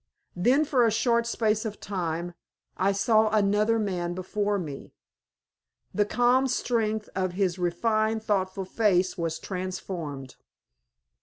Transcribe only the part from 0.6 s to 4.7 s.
for a short space of time I saw another man before